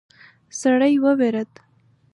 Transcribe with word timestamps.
سړی 0.59 0.93
وویرید. 1.03 1.51